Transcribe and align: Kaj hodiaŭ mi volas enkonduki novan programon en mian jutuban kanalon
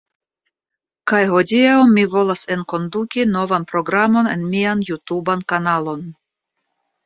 Kaj 1.11 1.19
hodiaŭ 1.33 1.75
mi 1.91 2.07
volas 2.15 2.43
enkonduki 2.57 3.27
novan 3.35 3.69
programon 3.75 4.33
en 4.35 4.49
mian 4.57 4.85
jutuban 4.91 5.49
kanalon 5.55 6.07